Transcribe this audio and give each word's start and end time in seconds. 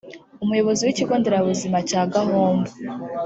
umuyobozi 0.43 0.81
w’ikigo 0.83 1.13
nderabuzima 1.19 1.77
cya 1.89 2.01
Gahombo 2.13 2.71